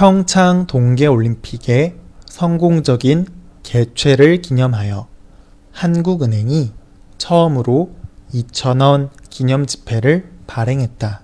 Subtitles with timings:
[0.00, 1.94] 평창 동계올림픽의
[2.24, 3.26] 성공적인
[3.62, 5.06] 개최를 기념하여
[5.72, 6.72] 한국은행이
[7.18, 7.94] 처음으로
[8.32, 11.22] 2,000원 기념 지폐를 발행했다.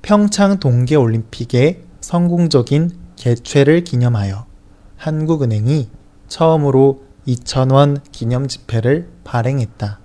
[0.00, 4.46] 평창 동계올림픽의 성공적인 개최를 기념하여
[4.96, 5.90] 한국은행이
[6.28, 10.00] 처음으로 2,000원 기념 지폐를 발행했다.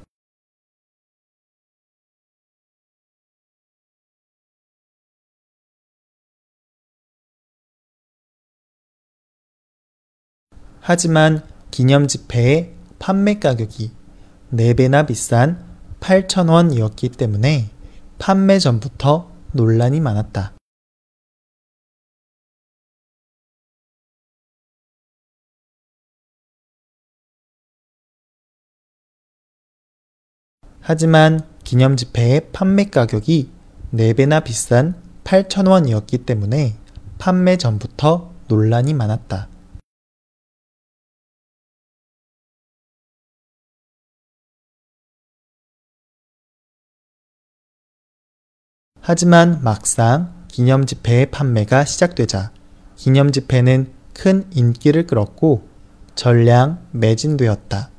[10.80, 13.92] 하지만 기념 지폐의 판매 가격이
[14.54, 15.64] 4배나 비싼
[16.00, 17.70] 8,000원이었기 때문에
[18.18, 20.54] 판매 전부터 논란이 많았다.
[30.84, 33.52] 하지만 기념 지폐의 판매 가격이
[33.94, 36.76] 4배나 비싼 8,000원이었기 때문에
[37.20, 39.48] 판매 전부터 논란이 많았다.
[49.02, 52.52] 하지만 막상 기념 지폐의 판매가 시작되자
[52.96, 55.68] 기념 지폐는 큰 인기를 끌었고
[56.16, 57.91] 전량 매진되었다.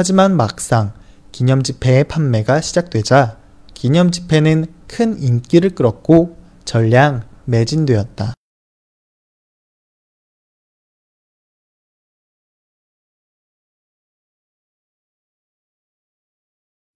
[0.00, 0.94] 하지만 막상
[1.30, 3.36] 기념 지폐의 판매가 시작되자
[3.74, 8.32] 기념 지폐는 큰 인기를 끌었고 전량 매진되었다.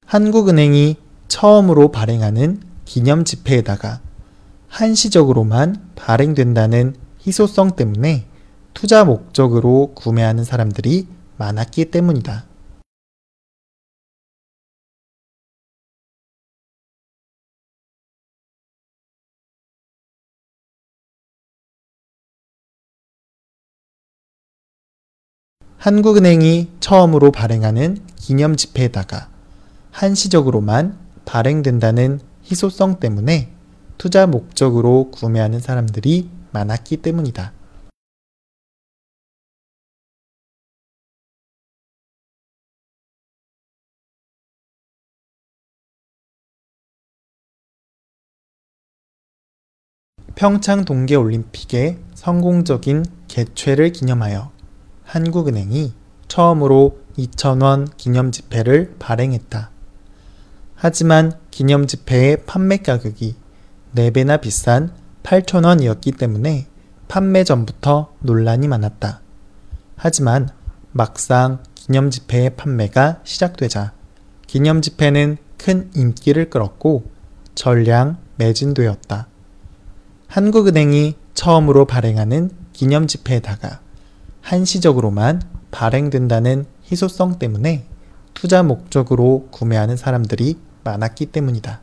[0.06, 0.96] 한국은행이
[1.28, 4.00] 처음으로 발행하는 기념 지폐에다가
[4.68, 8.24] 한시적으로만 발행된다는 희소성 때문에
[8.72, 12.53] 투자 목적으로 구매하는 사람들이 많았기 때문이다.
[25.84, 29.28] 한국은행이 처음으로 발행하는 기념 지폐에다가
[29.90, 33.52] 한시적으로만 발행된다는 희소성 때문에
[33.98, 37.52] 투자 목적으로 구매하는 사람들이 많았기 때문이다.
[50.34, 54.53] 평창 동계올림픽의 성공적인 개최를 기념하여
[55.14, 55.92] 한국은행이
[56.26, 59.70] 처음으로 2,000원 기념 지폐를 발행했다.
[60.74, 63.36] 하지만 기념 지폐의 판매 가격이
[63.94, 64.92] 4배나 비싼
[65.22, 66.66] 8,000원이었기 때문에
[67.06, 69.20] 판매 전부터 논란이 많았다.
[69.94, 70.48] 하지만
[70.90, 73.92] 막상 기념 지폐의 판매가 시작되자
[74.48, 77.04] 기념 지폐는 큰 인기를 끌었고
[77.54, 79.28] 전량 매진되었다.
[80.26, 83.83] 한국은행이 처음으로 발행하는 기념 지폐에다가
[84.44, 85.40] 한시적으로만
[85.70, 87.86] 발행된다는 희소성 때문에
[88.34, 91.80] 투자 목적으로 구매하는 사람들이 많았기 때문이다.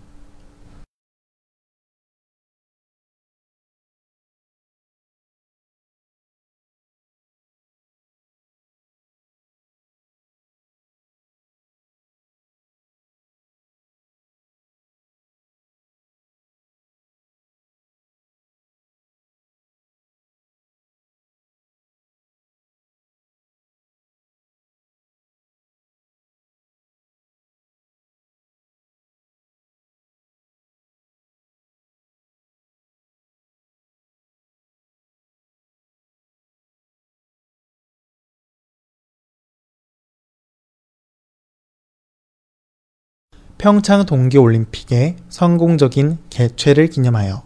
[43.61, 47.43] 평창 동계올림픽의 성공적인 개최를 기념하여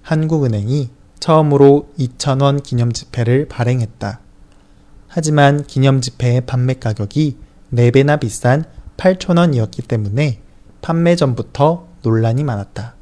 [0.00, 0.88] 한국은행이
[1.20, 4.18] 처음으로 2,000원 기념 지폐를 발행했다.
[5.08, 7.36] 하지만 기념 지폐의 판매 가격이
[7.74, 8.64] 4배나 비싼
[8.96, 10.40] 8,000원이었기 때문에
[10.80, 12.94] 판매 전부터 논란이 많았다.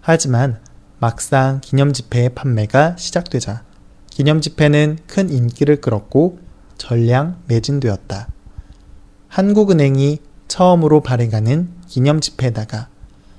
[0.00, 0.60] 하지만
[1.00, 3.64] 막상 기념 지폐의 판매가 시작되자
[4.08, 6.38] 기념 지폐는 큰 인기를 끌었고
[6.78, 8.28] 전량 매진되었다.
[9.26, 12.86] 한국은행이 처음으로 발행하는 기념 지폐에다가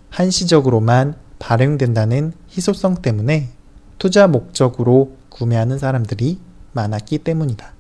[0.10, 3.50] 한시적으로만 발행된다는 희소성 때문에
[3.98, 6.38] 투자 목적으로 구매하는 사람들이
[6.74, 7.71] 많았기 때문이다.